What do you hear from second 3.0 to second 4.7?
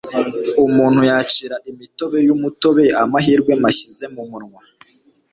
amahirwe mashyize mumunwa